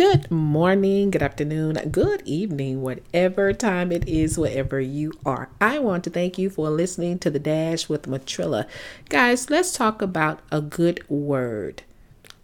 Good 0.00 0.30
morning, 0.30 1.10
good 1.10 1.22
afternoon, 1.22 1.74
good 1.90 2.22
evening, 2.24 2.80
whatever 2.80 3.52
time 3.52 3.92
it 3.92 4.08
is, 4.08 4.38
wherever 4.38 4.80
you 4.80 5.12
are. 5.26 5.50
I 5.60 5.78
want 5.78 6.04
to 6.04 6.10
thank 6.10 6.38
you 6.38 6.48
for 6.48 6.70
listening 6.70 7.18
to 7.18 7.28
the 7.28 7.38
Dash 7.38 7.86
with 7.86 8.06
Matrilla. 8.06 8.66
Guys, 9.10 9.50
let's 9.50 9.74
talk 9.74 10.00
about 10.00 10.40
a 10.50 10.62
good 10.62 11.06
word. 11.10 11.82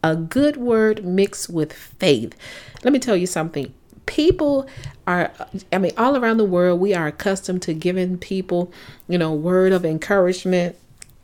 A 0.04 0.14
good 0.14 0.58
word 0.58 1.06
mixed 1.06 1.48
with 1.48 1.72
faith. 1.72 2.36
Let 2.84 2.92
me 2.92 2.98
tell 2.98 3.16
you 3.16 3.26
something. 3.26 3.72
People 4.04 4.68
are, 5.06 5.32
I 5.72 5.78
mean, 5.78 5.92
all 5.96 6.14
around 6.14 6.36
the 6.36 6.44
world, 6.44 6.78
we 6.78 6.92
are 6.92 7.06
accustomed 7.06 7.62
to 7.62 7.72
giving 7.72 8.18
people, 8.18 8.70
you 9.08 9.16
know, 9.16 9.32
word 9.32 9.72
of 9.72 9.82
encouragement, 9.86 10.76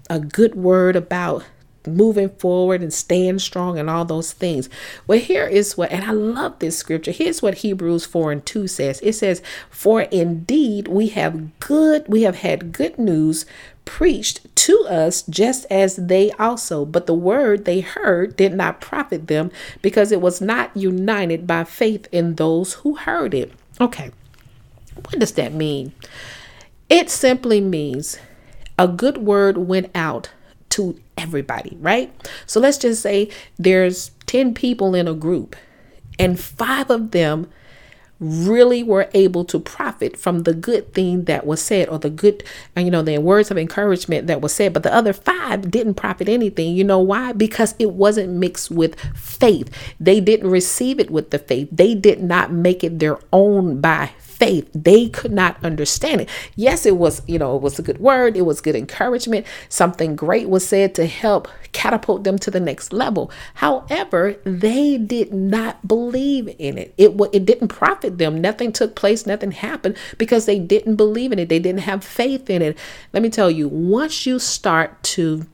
a 0.09 0.19
good 0.19 0.55
word 0.55 0.97
about 0.97 1.45
moving 1.87 2.29
forward 2.29 2.83
and 2.83 2.93
staying 2.93 3.39
strong 3.39 3.79
and 3.79 3.91
all 3.91 4.05
those 4.05 4.33
things. 4.33 4.69
Well, 5.07 5.19
here 5.19 5.47
is 5.47 5.77
what, 5.77 5.91
and 5.91 6.05
I 6.05 6.13
love 6.13 6.59
this 6.59 6.79
scripture. 6.79 7.11
Here's 7.11 7.43
what 7.43 7.57
Hebrews 7.57 8.07
4 8.07 8.33
and 8.33 8.47
2 8.47 8.67
says 8.69 9.01
it 9.03 9.15
says, 9.15 9.43
For 9.71 10.03
indeed 10.03 10.89
we 10.89 11.09
have 11.09 11.59
good, 11.61 12.07
we 12.09 12.23
have 12.23 12.37
had 12.37 12.73
good 12.73 12.99
news 12.99 13.47
preached 13.85 14.55
to 14.55 14.87
us 14.89 15.23
just 15.23 15.67
as 15.71 15.97
they 15.97 16.31
also, 16.33 16.85
but 16.85 17.07
the 17.07 17.15
word 17.15 17.65
they 17.65 17.81
heard 17.81 18.37
did 18.37 18.55
not 18.55 18.81
profit 18.81 19.27
them 19.27 19.51
because 19.81 20.13
it 20.13 20.21
was 20.21 20.41
not 20.41 20.77
united 20.77 21.47
by 21.47 21.65
faith 21.65 22.07
in 22.13 22.37
those 22.37 22.75
who 22.75 22.95
heard 22.95 23.35
it. 23.35 23.53
Okay, 23.81 24.11
what 24.95 25.19
does 25.19 25.33
that 25.33 25.53
mean? 25.53 25.93
It 26.89 27.11
simply 27.11 27.61
means 27.61 28.19
a 28.79 28.87
good 28.87 29.19
word 29.19 29.57
went 29.57 29.91
out 29.95 30.31
to 30.73 30.99
everybody, 31.19 31.77
right? 31.81 32.11
So 32.47 32.61
let's 32.61 32.79
just 32.79 33.03
say 33.03 33.31
there's 33.59 34.11
10 34.27 34.55
people 34.55 34.95
in 34.95 35.07
a 35.07 35.15
group 35.15 35.55
and 36.19 36.41
five 36.41 36.91
of 36.91 37.11
them 37.11 37.51
really 38.23 38.83
were 38.83 39.11
able 39.15 39.45
to 39.45 39.59
profit 39.59 40.17
from 40.17 40.45
the 40.45 40.55
good 40.55 40.95
thing 40.95 41.25
that 41.25 41.45
was 41.45 41.61
said 41.61 41.89
or 41.89 41.99
the 41.99 42.09
good 42.09 42.45
you 42.77 42.91
know 42.91 43.03
the 43.03 43.19
words 43.19 43.51
of 43.51 43.59
encouragement 43.59 44.27
that 44.29 44.41
was 44.41 44.55
said 44.55 44.73
but 44.73 44.83
the 44.83 44.95
other 44.95 45.13
five 45.13 45.71
didn't 45.71 45.95
profit 45.95 46.29
anything 46.29 46.75
you 46.75 46.85
know 46.85 47.01
why 47.01 47.33
because 47.33 47.75
it 47.79 47.91
wasn't 47.91 48.33
mixed 48.33 48.71
with 48.71 48.99
faith 49.17 49.69
they 49.99 50.21
didn't 50.21 50.49
receive 50.49 51.01
it 51.01 51.11
with 51.11 51.31
the 51.31 51.39
faith 51.39 51.69
they 51.73 51.95
did 51.95 52.23
not 52.23 52.53
make 52.53 52.85
it 52.85 52.99
their 52.99 53.19
own 53.33 53.81
by 53.81 54.11
faith. 54.43 54.69
They 54.75 55.09
could 55.09 55.31
not 55.31 55.57
understand 55.63 56.23
it. 56.23 56.29
Yes, 56.57 56.85
it 56.85 56.97
was, 56.97 57.23
you 57.29 57.39
know, 57.39 57.55
it 57.55 57.63
was 57.63 57.79
a 57.79 57.83
good 57.83 57.99
word, 57.99 58.37
it 58.37 58.43
was 58.43 58.61
good 58.61 58.75
encouragement. 58.75 59.47
Something 59.69 60.17
great 60.17 60.49
was 60.49 60.67
said 60.67 60.97
to 60.97 61.07
help 61.07 61.47
catapult 61.73 62.25
them 62.25 62.39
to 62.39 62.51
the 62.51 62.61
next 62.61 62.93
level. 62.93 63.31
However, 63.55 64.37
they 64.45 64.99
did 64.99 65.33
not 65.33 65.87
believe 65.87 66.55
in 66.59 66.79
it. 66.79 66.95
It 66.97 67.13
it 67.33 67.45
didn't 67.47 67.69
profit 67.69 68.19
them. 68.19 68.41
Nothing 68.41 68.73
took 68.73 68.95
place, 68.95 69.27
nothing 69.27 69.53
happened 69.53 69.97
because 70.19 70.47
they 70.47 70.59
didn't 70.59 70.97
believe 70.97 71.33
in 71.33 71.39
it. 71.39 71.49
They 71.49 71.59
didn't 71.59 71.81
have 71.81 72.05
faith 72.05 72.51
in 72.51 72.63
it. 72.63 72.79
Let 73.13 73.23
me 73.23 73.31
tell 73.31 73.51
you, 73.51 73.69
once 73.69 74.27
you 74.27 74.39
start 74.39 75.03
to 75.03 75.47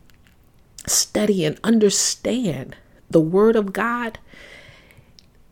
study 0.86 1.44
and 1.44 1.58
understand 1.62 2.76
the 3.10 3.20
word 3.20 3.56
of 3.56 3.72
God, 3.72 4.18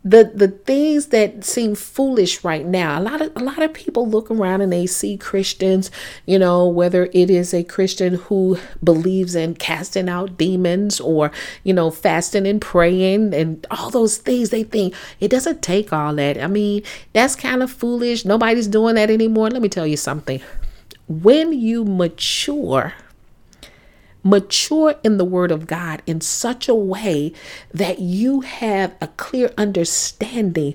the 0.07 0.31
the 0.35 0.49
things 0.49 1.07
that 1.07 1.45
seem 1.45 1.75
foolish 1.75 2.45
right 2.45 2.67
now 2.67 2.99
a 2.99 3.03
lot 3.03 3.21
of 3.21 3.33
a 3.37 3.41
lot 3.41 3.61
of 3.63 3.73
people 3.73 4.09
look 4.09 4.31
around 4.31 4.61
and 4.61 4.73
they 4.73 4.87
see 4.87 5.17
christians 5.17 5.91
you 6.27 6.39
know 6.39 6.69
whether 6.69 7.09
it 7.13 7.29
is 7.29 7.53
a 7.53 7.65
christian 7.65 8.15
who 8.15 8.57
believes 8.83 9.35
in 9.35 9.55
casting 9.55 10.09
out 10.09 10.37
demons 10.39 11.01
or 11.01 11.33
you 11.65 11.75
know 11.75 11.91
fasting 11.91 12.47
and 12.47 12.61
praying 12.61 13.35
and 13.35 13.67
all 13.71 13.91
those 13.91 14.19
things 14.19 14.51
they 14.51 14.63
think 14.63 14.95
it 15.21 15.29
doesn't 15.29 15.63
take 15.63 15.93
all 15.93 16.15
that. 16.15 16.41
I 16.41 16.47
mean 16.47 16.83
that's 17.13 17.37
kind 17.37 17.63
of 17.63 17.71
foolish. 17.71 18.25
Nobody's 18.25 18.69
doing 18.69 18.95
that 18.97 19.11
anymore. 19.11 19.51
Let 19.51 19.63
me 19.63 19.69
tell 19.69 19.87
you 19.87 19.97
something. 19.97 20.41
When 21.09 21.53
you 21.53 21.85
mature 21.85 22.95
mature 24.27 24.97
in 25.05 25.19
the 25.19 25.25
word 25.25 25.53
of 25.53 25.67
God 25.67 26.03
in 26.07 26.21
such 26.21 26.69
a 26.69 26.75
way 26.75 27.33
that 27.73 28.01
you 28.01 28.41
have 28.41 28.95
a 29.01 29.07
clear 29.09 29.53
understanding 29.57 30.75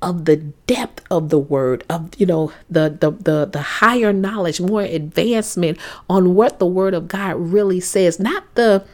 of 0.00 0.24
the 0.24 0.36
depth 0.36 1.04
of 1.10 1.28
the 1.28 1.38
word 1.38 1.84
of 1.88 2.10
you 2.18 2.26
know 2.26 2.52
the, 2.70 2.96
the 3.00 3.10
the 3.10 3.46
the 3.46 3.62
higher 3.62 4.12
knowledge 4.12 4.60
more 4.60 4.82
advancement 4.82 5.78
on 6.08 6.34
what 6.34 6.58
the 6.58 6.66
word 6.66 6.94
of 6.94 7.08
God 7.08 7.36
really 7.36 7.80
says 7.80 8.18
not 8.18 8.44
the 8.54 8.84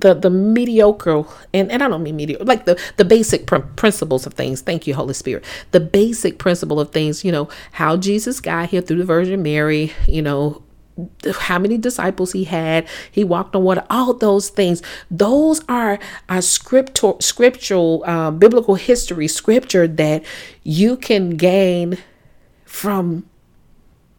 the 0.00 0.14
the 0.14 0.30
mediocre 0.30 1.24
and, 1.52 1.70
and 1.70 1.82
I 1.82 1.88
don't 1.88 2.02
mean 2.02 2.16
mediocre 2.16 2.44
like 2.44 2.66
the 2.66 2.80
the 2.98 3.04
basic 3.04 3.46
pr- 3.46 3.56
principles 3.56 4.26
of 4.26 4.34
things. 4.34 4.60
Thank 4.60 4.86
you 4.86 4.94
Holy 4.94 5.14
Spirit. 5.14 5.44
The 5.72 5.80
basic 5.80 6.38
principle 6.38 6.78
of 6.78 6.90
things 6.92 7.24
you 7.24 7.32
know 7.32 7.48
how 7.72 7.96
Jesus 7.96 8.40
got 8.40 8.70
here 8.70 8.80
through 8.80 8.98
the 8.98 9.04
Virgin 9.04 9.42
Mary 9.42 9.92
you 10.06 10.22
know 10.22 10.62
how 11.40 11.58
many 11.58 11.78
disciples 11.78 12.32
he 12.32 12.44
had. 12.44 12.86
He 13.10 13.24
walked 13.24 13.54
on 13.54 13.62
water 13.62 13.84
all 13.90 14.14
those 14.14 14.48
things. 14.48 14.82
Those 15.10 15.62
are 15.68 15.98
a 16.28 16.42
scriptural 16.42 17.20
scriptural 17.20 18.04
um, 18.06 18.38
biblical 18.38 18.74
history 18.74 19.28
scripture 19.28 19.86
that 19.86 20.24
you 20.62 20.96
can 20.96 21.30
gain 21.30 21.98
from 22.64 23.26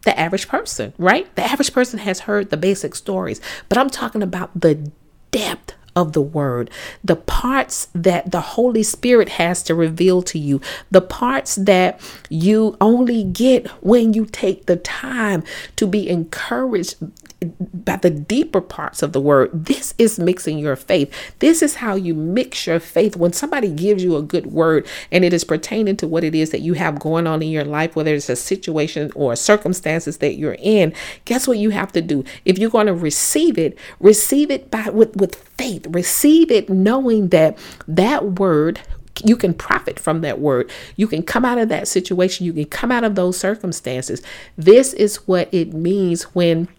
the 0.06 0.18
average 0.18 0.48
person 0.48 0.94
right? 0.98 1.34
The 1.36 1.44
average 1.44 1.74
person 1.74 2.00
has 2.00 2.22
heard 2.22 2.50
the 2.50 2.58
basic 2.58 2.96
stories 2.96 3.42
but 3.68 3.78
i'm 3.78 3.90
talking 3.90 4.24
about 4.24 4.60
the 4.60 4.92
depth 5.32 5.74
of 6.00 6.14
the 6.14 6.22
word, 6.22 6.70
the 7.04 7.16
parts 7.16 7.90
that 7.94 8.32
the 8.32 8.42
Holy 8.42 8.84
Spirit 8.84 9.30
has 9.30 9.62
to 9.64 9.76
reveal 9.76 10.22
to 10.24 10.40
you, 10.40 10.62
the 10.90 11.02
parts 11.02 11.56
that 11.56 12.00
you 12.30 12.78
only 12.80 13.24
get 13.24 13.68
when 13.84 14.14
you 14.14 14.26
take 14.26 14.66
the 14.66 14.78
time 14.78 15.44
to 15.76 15.86
be 15.86 16.10
encouraged 16.10 16.96
by 17.42 17.96
the 17.96 18.10
deeper 18.10 18.60
parts 18.60 19.02
of 19.02 19.14
the 19.14 19.22
word. 19.22 19.50
This 19.54 19.94
is 19.98 20.20
mixing 20.20 20.60
your 20.60 20.76
faith. 20.76 21.14
This 21.40 21.62
is 21.62 21.76
how 21.76 21.96
you 21.96 22.14
mix 22.14 22.68
your 22.68 22.80
faith. 22.80 23.16
When 23.16 23.32
somebody 23.32 23.70
gives 23.70 24.04
you 24.04 24.18
a 24.18 24.22
good 24.22 24.48
word 24.48 24.86
and 25.12 25.24
it 25.24 25.32
is 25.32 25.44
pertaining 25.44 25.96
to 25.98 26.08
what 26.08 26.24
it 26.24 26.36
is 26.36 26.50
that 26.50 26.62
you 26.62 26.74
have 26.74 27.00
going 27.00 27.28
on 27.28 27.42
in 27.42 27.50
your 27.50 27.64
life, 27.64 27.96
whether 27.96 28.14
it's 28.14 28.30
a 28.30 28.36
situation 28.36 29.12
or 29.16 29.36
circumstances 29.36 30.18
that 30.18 30.36
you're 30.36 30.58
in, 30.60 30.94
guess 31.26 31.48
what 31.48 31.58
you 31.58 31.70
have 31.70 31.92
to 31.94 32.02
do? 32.02 32.26
If 32.44 32.58
you're 32.58 32.70
going 32.70 32.88
to 32.88 32.94
receive 32.94 33.58
it, 33.58 33.78
receive 34.00 34.52
it 34.52 34.70
by 34.70 34.90
with, 34.90 35.16
with 35.16 35.36
faith. 35.36 35.88
Receive 35.90 36.52
it 36.52 36.70
knowing 36.70 37.30
that 37.30 37.58
that 37.88 38.34
word 38.34 38.82
you 39.24 39.36
can 39.36 39.54
profit 39.54 40.00
from 40.00 40.22
that 40.22 40.40
word. 40.40 40.72
You 40.96 41.08
can 41.08 41.24
come 41.24 41.44
out 41.44 41.58
of 41.58 41.68
that 41.70 41.88
situation. 41.88 42.46
You 42.46 42.54
can 42.54 42.66
come 42.66 42.92
out 42.92 43.04
of 43.04 43.16
those 43.16 43.38
circumstances. 43.38 44.22
This 44.58 44.94
is 44.94 45.28
what 45.28 45.54
it 45.54 45.74
means 45.74 46.24
when 46.36 46.70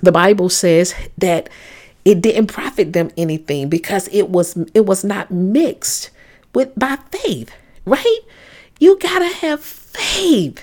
the 0.00 0.12
Bible 0.12 0.48
says 0.48 0.94
that 1.18 1.48
it 2.04 2.20
didn't 2.20 2.46
profit 2.46 2.92
them 2.92 3.10
anything 3.16 3.68
because 3.68 4.08
it 4.12 4.30
was 4.30 4.56
it 4.74 4.86
was 4.86 5.04
not 5.04 5.30
mixed 5.30 6.10
with 6.54 6.74
by 6.78 6.98
faith, 7.10 7.50
right? 7.84 8.20
You 8.78 8.98
got 8.98 9.18
to 9.18 9.28
have 9.28 9.60
faith. 9.60 10.62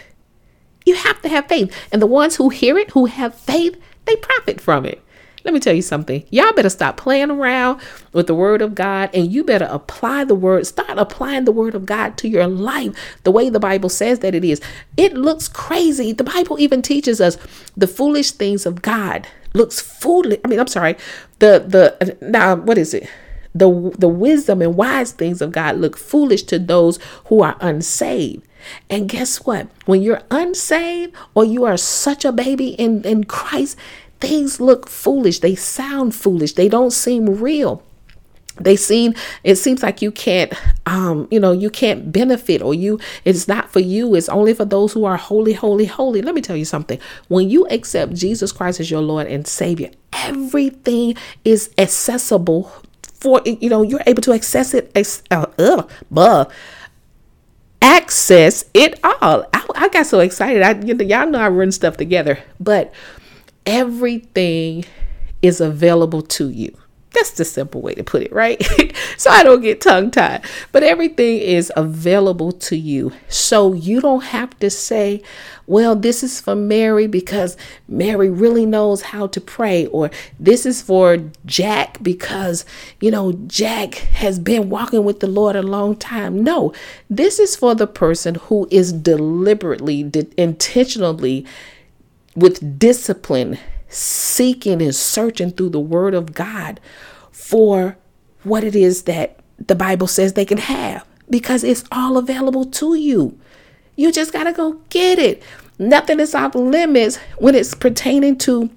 You 0.86 0.96
have 0.96 1.22
to 1.22 1.30
have 1.30 1.48
faith. 1.48 1.76
And 1.92 2.02
the 2.02 2.08
ones 2.08 2.36
who 2.38 2.50
hear 2.50 2.78
it, 2.78 2.92
who 2.92 3.06
have 3.06 3.36
faith, 3.36 3.80
they 4.06 4.16
profit 4.16 4.62
from 4.62 4.86
it. 4.86 5.02
Let 5.46 5.54
me 5.54 5.60
tell 5.60 5.74
you 5.74 5.84
something. 5.84 6.26
Y'all 6.32 6.52
better 6.54 6.70
stop 6.70 6.98
playing 6.98 7.32
around 7.32 7.80
with 8.12 8.28
the 8.28 8.36
word 8.36 8.62
of 8.62 8.76
God 8.76 9.12
and 9.14 9.32
you 9.32 9.44
better 9.44 9.68
apply 9.70 10.26
the 10.26 10.36
word. 10.36 10.66
Start 10.68 10.98
applying 10.98 11.46
the 11.46 11.52
word 11.52 11.76
of 11.76 11.86
God 11.86 12.18
to 12.18 12.28
your 12.28 12.48
life 12.48 12.96
the 13.24 13.32
way 13.32 13.50
the 13.50 13.60
Bible 13.60 13.90
says 13.90 14.20
that 14.20 14.36
it 14.36 14.44
is. 14.44 14.60
It 14.98 15.14
looks 15.14 15.48
crazy. 15.48 16.12
The 16.12 16.24
Bible 16.24 16.60
even 16.60 16.82
teaches 16.82 17.22
us 17.22 17.38
the 17.78 17.88
foolish 17.88 18.32
things 18.32 18.66
of 18.66 18.82
God 18.82 19.28
looks 19.56 19.80
foolish. 19.80 20.40
I 20.44 20.48
mean, 20.48 20.60
I'm 20.60 20.68
sorry. 20.68 20.98
The 21.40 21.64
the 21.66 22.18
now 22.22 22.56
what 22.56 22.78
is 22.78 22.94
it? 22.94 23.10
The 23.54 23.94
the 23.98 24.10
wisdom 24.10 24.62
and 24.62 24.76
wise 24.76 25.14
things 25.14 25.42
of 25.42 25.52
God 25.52 25.78
look 25.78 25.98
foolish 25.98 26.44
to 26.44 26.60
those 26.60 27.00
who 27.26 27.42
are 27.42 27.56
unsaved. 27.62 28.46
And 28.90 29.08
guess 29.08 29.46
what? 29.46 29.68
When 29.86 30.02
you're 30.02 30.24
unsaved 30.32 31.16
or 31.36 31.46
you 31.46 31.66
are 31.66 31.78
such 31.78 32.26
a 32.26 32.32
baby 32.32 32.70
in, 32.70 33.04
in 33.04 33.26
Christ, 33.26 33.78
things 34.28 34.60
look 34.60 34.88
foolish. 34.88 35.40
They 35.40 35.56
sound 35.56 36.16
foolish. 36.16 36.54
They 36.54 36.70
don't 36.70 36.92
seem 36.92 37.40
real. 37.40 37.84
They 38.58 38.78
seem 38.78 39.14
it 39.44 39.56
seems 39.56 39.84
like 39.84 40.02
you 40.02 40.12
can't 40.12 40.54
um 40.86 41.28
you 41.30 41.42
know 41.42 41.52
you 41.52 41.70
can't 41.70 42.12
benefit 42.14 42.62
or 42.62 42.74
you 42.74 43.00
it's 43.26 43.48
not 43.50 43.70
for 43.70 43.82
you. 43.82 44.16
It's 44.16 44.30
only 44.30 44.54
for 44.54 44.64
those 44.64 44.94
who 44.94 45.04
are 45.04 45.18
holy 45.18 45.54
holy 45.54 45.86
holy. 45.86 46.22
Let 46.22 46.36
me 46.36 46.42
tell 46.42 46.56
you 46.56 46.64
something. 46.64 47.00
When 47.28 47.50
you 47.50 47.68
accept 47.68 48.14
jesus 48.14 48.54
christ 48.54 48.80
as 48.80 48.90
your 48.90 49.02
lord 49.02 49.28
and 49.28 49.46
savior 49.46 49.92
everything 50.14 51.16
is 51.44 51.70
accessible 51.78 52.72
for 53.02 53.42
you 53.46 53.70
know 53.70 53.82
you're 53.82 54.04
able 54.08 54.22
to 54.22 54.32
access 54.32 54.74
it 54.74 54.92
uh, 55.32 55.46
uh, 55.60 55.84
uh, 56.16 56.46
access 57.86 58.66
it 58.74 59.00
all. 59.04 59.46
I, 59.54 59.66
I 59.76 59.90
got 59.90 60.08
so 60.08 60.20
excited. 60.20 60.64
I 60.64 60.72
y'all 61.04 61.30
know 61.30 61.40
i 61.40 61.48
run 61.48 61.72
stuff 61.72 61.98
together. 61.98 62.40
But 62.60 62.94
everything 63.66 64.86
is 65.42 65.62
available 65.62 66.22
to 66.22 66.50
you. 66.50 66.76
That's 67.16 67.32
the 67.32 67.46
simple 67.46 67.82
way 67.82 67.96
to 67.96 68.04
put 68.04 68.24
it, 68.24 68.34
right? 68.34 68.62
so 69.18 69.30
I 69.30 69.42
don't 69.42 69.62
get 69.62 69.80
tongue 69.80 70.12
tied. 70.12 70.44
But 70.74 70.84
everything 70.84 71.40
is 71.40 71.72
available 71.78 72.52
to 72.52 72.76
you. 72.76 73.14
So 73.30 73.72
you 73.72 74.02
don't 74.02 74.26
have 74.26 74.60
to 74.60 74.70
say, 74.70 75.24
well, 75.66 75.96
this 75.96 76.24
is 76.24 76.42
for 76.42 76.56
Mary 76.56 77.08
because 77.08 77.56
Mary 77.88 78.30
really 78.30 78.66
knows 78.66 79.02
how 79.02 79.28
to 79.28 79.40
pray, 79.40 79.86
or 79.88 80.12
this 80.42 80.66
is 80.66 80.82
for 80.82 81.18
Jack 81.46 82.04
because, 82.04 82.66
you 83.00 83.12
know, 83.12 83.32
Jack 83.48 83.96
has 83.96 84.38
been 84.38 84.70
walking 84.70 85.06
with 85.06 85.22
the 85.22 85.28
Lord 85.28 85.56
a 85.56 85.64
long 85.64 85.96
time. 85.96 86.44
No, 86.44 86.74
this 87.10 87.40
is 87.40 87.56
for 87.56 87.74
the 87.76 87.88
person 87.88 88.36
who 88.36 88.68
is 88.70 88.92
deliberately, 88.92 90.04
de- 90.04 90.28
intentionally, 90.38 91.46
with 92.36 92.80
discipline, 92.80 93.58
seeking 93.88 94.82
and 94.82 94.96
searching 94.96 95.52
through 95.52 95.70
the 95.70 95.80
Word 95.80 96.14
of 96.14 96.34
God 96.34 96.80
for 97.32 97.98
what 98.44 98.64
it 98.64 98.76
is 98.76 99.04
that 99.04 99.40
the 99.58 99.76
Bible 99.76 100.08
says 100.08 100.34
they 100.34 100.46
can 100.46 100.58
have 100.58 101.06
because 101.30 101.64
it's 101.64 101.84
all 101.92 102.18
available 102.18 102.66
to 102.66 102.96
you. 102.96 103.40
You 103.96 104.12
just 104.12 104.34
got 104.34 104.44
to 104.44 104.52
go 104.52 104.82
get 104.90 105.20
it. 105.20 105.42
Nothing 105.80 106.20
is 106.20 106.36
off 106.36 106.56
limits 106.56 107.18
when 107.38 107.56
it's 107.56 107.74
pertaining 107.74 108.38
to 108.40 108.70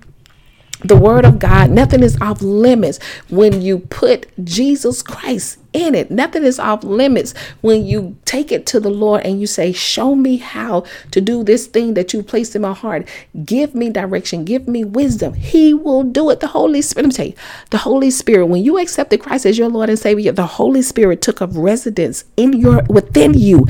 the 0.84 0.96
word 0.96 1.24
of 1.24 1.38
God. 1.38 1.70
Nothing 1.70 2.02
is 2.02 2.16
off 2.20 2.40
limits 2.40 2.98
when 3.28 3.60
you 3.60 3.80
put 3.80 4.26
Jesus 4.44 5.02
Christ 5.02 5.57
in 5.72 5.94
it. 5.94 6.10
Nothing 6.10 6.44
is 6.44 6.58
off 6.58 6.82
limits 6.82 7.34
when 7.60 7.84
you 7.84 8.16
take 8.24 8.50
it 8.50 8.66
to 8.66 8.80
the 8.80 8.90
Lord 8.90 9.24
and 9.24 9.40
you 9.40 9.46
say, 9.46 9.72
Show 9.72 10.14
me 10.14 10.36
how 10.38 10.84
to 11.10 11.20
do 11.20 11.44
this 11.44 11.66
thing 11.66 11.94
that 11.94 12.12
you 12.12 12.22
placed 12.22 12.56
in 12.56 12.62
my 12.62 12.72
heart. 12.72 13.06
Give 13.44 13.74
me 13.74 13.90
direction, 13.90 14.44
give 14.44 14.66
me 14.66 14.84
wisdom. 14.84 15.34
He 15.34 15.74
will 15.74 16.02
do 16.02 16.30
it. 16.30 16.40
The 16.40 16.48
Holy 16.48 16.82
Spirit, 16.82 17.04
let 17.04 17.08
me 17.08 17.14
tell 17.14 17.26
you, 17.26 17.34
the 17.70 17.78
Holy 17.78 18.10
Spirit, 18.10 18.46
when 18.46 18.64
you 18.64 18.78
accepted 18.78 19.20
Christ 19.20 19.46
as 19.46 19.58
your 19.58 19.68
Lord 19.68 19.88
and 19.88 19.98
Savior, 19.98 20.32
the 20.32 20.46
Holy 20.46 20.82
Spirit 20.82 21.22
took 21.22 21.42
up 21.42 21.50
residence 21.52 22.24
in 22.36 22.54
your 22.54 22.82
within 22.88 23.34
you. 23.34 23.66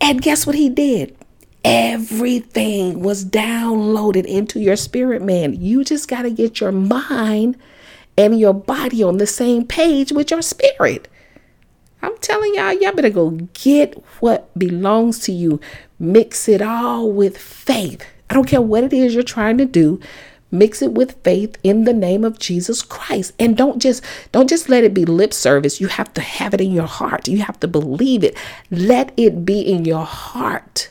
And 0.00 0.20
guess 0.20 0.46
what 0.46 0.56
he 0.56 0.68
did? 0.68 1.16
Everything 1.64 3.00
was 3.00 3.24
downloaded 3.24 4.24
into 4.24 4.60
your 4.60 4.76
spirit, 4.76 5.20
man. 5.20 5.60
You 5.60 5.82
just 5.82 6.06
got 6.06 6.22
to 6.22 6.30
get 6.30 6.60
your 6.60 6.70
mind 6.70 7.56
and 8.16 8.38
your 8.38 8.54
body 8.54 9.02
on 9.02 9.18
the 9.18 9.26
same 9.26 9.66
page 9.66 10.12
with 10.12 10.30
your 10.30 10.42
spirit. 10.42 11.08
I'm 12.02 12.16
telling 12.18 12.54
y'all, 12.54 12.72
y'all 12.72 12.92
better 12.92 13.10
go 13.10 13.30
get 13.54 13.94
what 14.20 14.56
belongs 14.58 15.18
to 15.20 15.32
you. 15.32 15.60
Mix 15.98 16.48
it 16.48 16.62
all 16.62 17.10
with 17.10 17.36
faith. 17.38 18.04
I 18.30 18.34
don't 18.34 18.46
care 18.48 18.60
what 18.60 18.84
it 18.84 18.92
is 18.92 19.14
you're 19.14 19.22
trying 19.22 19.58
to 19.58 19.64
do. 19.64 20.00
Mix 20.50 20.80
it 20.80 20.92
with 20.92 21.20
faith 21.24 21.58
in 21.64 21.84
the 21.84 21.92
name 21.92 22.24
of 22.24 22.38
Jesus 22.38 22.82
Christ. 22.82 23.32
And 23.38 23.56
don't 23.56 23.80
just 23.80 24.04
don't 24.30 24.48
just 24.48 24.68
let 24.68 24.84
it 24.84 24.94
be 24.94 25.04
lip 25.04 25.32
service. 25.32 25.80
You 25.80 25.88
have 25.88 26.12
to 26.14 26.20
have 26.20 26.54
it 26.54 26.60
in 26.60 26.70
your 26.70 26.86
heart. 26.86 27.26
You 27.26 27.38
have 27.38 27.58
to 27.60 27.68
believe 27.68 28.22
it. 28.22 28.36
Let 28.70 29.12
it 29.16 29.44
be 29.44 29.60
in 29.60 29.84
your 29.84 30.04
heart. 30.04 30.90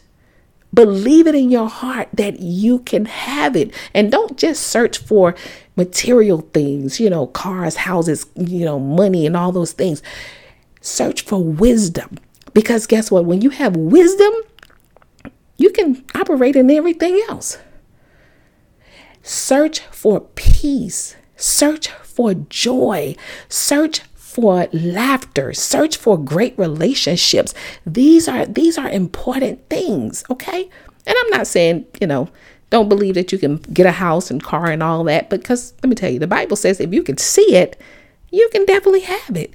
Believe 0.75 1.25
it 1.25 1.35
in 1.35 1.49
your 1.49 1.69
heart 1.69 2.09
that 2.13 2.41
you 2.41 2.79
can 2.79 3.05
have 3.05 3.55
it. 3.55 3.73
And 3.93 4.11
don't 4.11 4.37
just 4.37 4.63
search 4.63 4.97
for 4.97 5.33
material 5.75 6.41
things, 6.53 6.99
you 6.99 7.09
know, 7.09 7.27
cars, 7.27 7.77
houses, 7.77 8.27
you 8.35 8.65
know, 8.65 8.77
money, 8.77 9.25
and 9.25 9.35
all 9.35 9.51
those 9.51 9.71
things. 9.71 10.03
Search 10.81 11.23
for 11.23 11.43
wisdom. 11.43 12.17
Because 12.53 12.85
guess 12.87 13.09
what? 13.09 13.25
When 13.25 13.41
you 13.41 13.49
have 13.49 13.75
wisdom, 13.75 14.33
you 15.57 15.71
can 15.71 16.03
operate 16.13 16.55
in 16.55 16.69
everything 16.69 17.23
else. 17.29 17.57
Search 19.23 19.79
for 19.79 20.21
peace. 20.35 21.15
Search 21.35 21.87
for 21.87 22.33
joy. 22.33 23.15
Search 23.49 24.01
for 24.35 24.67
laughter 24.73 25.53
search 25.53 25.95
for 25.95 26.17
great 26.17 26.57
relationships. 26.57 27.53
These 27.85 28.27
are 28.27 28.45
these 28.45 28.77
are 28.77 28.89
important 28.89 29.67
things 29.69 30.23
okay? 30.29 30.69
And 31.07 31.15
i'm 31.21 31.29
not 31.29 31.47
saying 31.47 31.85
you 32.01 32.07
know 32.07 32.29
don't 32.69 32.89
believe 32.89 33.15
that 33.15 33.31
you 33.31 33.37
can 33.37 33.57
get 33.57 33.85
a 33.85 33.91
house 33.91 34.31
and 34.31 34.43
car 34.43 34.65
and 34.71 34.81
all 34.81 35.03
that 35.05 35.29
because 35.29 35.73
let 35.83 35.89
me 35.89 35.95
tell 35.95 36.09
you 36.09 36.19
the 36.19 36.27
bible 36.27 36.57
says 36.57 36.79
if 36.79 36.91
you 36.93 37.03
can 37.03 37.17
see 37.17 37.55
it 37.55 37.79
you 38.31 38.49
can 38.51 38.65
definitely 38.65 39.01
have 39.01 39.37
it 39.37 39.53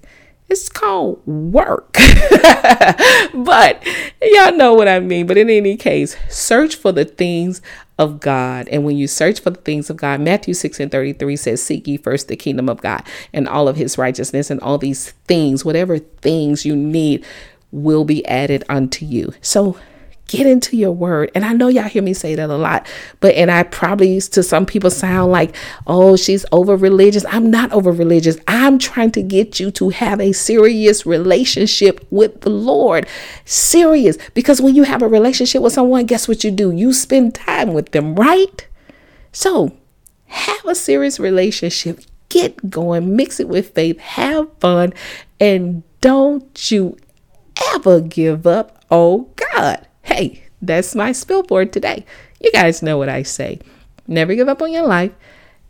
it's 0.51 0.69
called 0.69 1.25
work. 1.27 1.93
but 3.35 3.87
y'all 4.21 4.53
know 4.53 4.75
what 4.75 4.89
I 4.89 4.99
mean. 4.99 5.27
But 5.27 5.39
in 5.39 5.49
any 5.49 5.77
case, 5.77 6.17
search 6.29 6.75
for 6.75 6.91
the 6.91 7.05
things 7.05 7.63
of 7.99 8.19
God. 8.19 8.69
And 8.69 8.85
when 8.85 8.97
you 8.97 9.07
search 9.07 9.41
for 9.41 9.51
the 9.51 9.61
things 9.61 9.91
of 9.91 9.97
God, 9.97 10.21
Matthew 10.21 10.55
6 10.55 10.81
and 10.81 10.91
33 10.91 11.37
says, 11.37 11.63
Seek 11.63 11.87
ye 11.87 11.97
first 11.97 12.29
the 12.29 12.37
kingdom 12.37 12.69
of 12.69 12.83
God 12.83 13.03
and 13.33 13.47
all 13.47 13.69
of 13.69 13.77
his 13.77 13.97
righteousness, 13.97 14.51
and 14.51 14.61
all 14.61 14.77
these 14.77 15.13
things, 15.29 15.65
whatever 15.65 15.99
things 15.99 16.67
you 16.67 16.75
need, 16.75 17.25
will 17.71 18.05
be 18.05 18.27
added 18.27 18.65
unto 18.69 19.07
you. 19.07 19.33
So 19.41 19.79
get 20.31 20.47
into 20.47 20.77
your 20.77 20.93
word. 20.93 21.31
And 21.35 21.45
I 21.45 21.53
know 21.53 21.67
y'all 21.67 21.89
hear 21.89 22.03
me 22.03 22.15
say 22.15 22.37
that 22.37 22.51
a 22.51 22.57
lot, 22.57 22.87
but 23.19 23.35
and 23.35 23.51
I 23.51 23.65
probably 23.65 24.15
used 24.15 24.33
to 24.35 24.45
some 24.45 24.65
people 24.65 24.89
sound 24.89 25.33
like, 25.33 25.57
oh, 25.89 26.15
she's 26.15 26.47
over 26.53 26.77
religious. 26.77 27.25
I'm 27.29 27.51
not 27.51 27.73
over 27.73 27.91
religious. 27.91 28.39
I'm 28.47 28.79
trying 28.79 29.11
to 29.13 29.23
get 29.23 29.59
you 29.59 29.73
to 29.73 29.89
have 29.91 30.21
a 30.21 30.33
serious 30.33 31.05
relationship 31.05 32.07
with 32.11 32.43
the 32.43 32.51
Lord. 32.51 33.09
Serious. 33.45 34.17
Because 34.33 34.63
when 34.63 34.77
you 34.77 34.85
have 34.85 35.03
a 35.03 35.09
relationship 35.09 35.63
with 35.63 35.73
someone, 35.73 36.07
guess 36.07 36.29
what 36.29 36.45
you 36.45 36.53
do? 36.53 36.71
You 36.71 36.93
spend 36.93 37.35
time 37.35 37.75
with 37.75 37.91
them, 37.91 38.15
right? 38.15 38.69
So 39.33 39.77
have 40.27 40.65
a 40.65 40.77
serious 40.77 41.19
relationship. 41.19 42.03
Get 42.29 42.71
going, 42.71 43.17
mix 43.17 43.41
it 43.41 43.49
with 43.49 43.75
faith, 43.75 43.99
have 43.99 44.49
fun, 44.61 44.93
and 45.41 45.83
don't 46.01 46.71
you 46.71 46.97
ever 47.75 48.01
give 48.01 48.47
up. 48.47 48.85
Oh 48.93 49.29
God. 49.35 49.89
Hey, 50.11 50.43
that's 50.61 50.97
my 50.97 51.13
spill 51.13 51.45
board 51.45 51.73
today. 51.73 52.05
You 52.41 52.51
guys 52.51 52.83
know 52.83 52.99
what 52.99 53.09
I 53.09 53.23
say. 53.23 53.61
Never 54.09 54.35
give 54.35 54.49
up 54.49 54.61
on 54.61 54.73
your 54.73 54.85
life, 54.85 55.13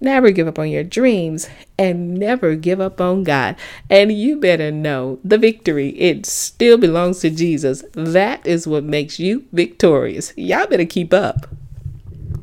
never 0.00 0.30
give 0.30 0.48
up 0.48 0.58
on 0.58 0.70
your 0.70 0.82
dreams, 0.82 1.50
and 1.78 2.14
never 2.14 2.54
give 2.54 2.80
up 2.80 3.02
on 3.02 3.22
God. 3.22 3.56
And 3.90 4.10
you 4.10 4.40
better 4.40 4.70
know 4.70 5.18
the 5.22 5.36
victory, 5.36 5.90
it 5.90 6.24
still 6.24 6.78
belongs 6.78 7.20
to 7.20 7.28
Jesus. 7.28 7.84
That 7.92 8.46
is 8.46 8.66
what 8.66 8.82
makes 8.82 9.20
you 9.20 9.44
victorious. 9.52 10.32
Y'all 10.38 10.66
better 10.66 10.86
keep 10.86 11.12
up. 11.12 11.46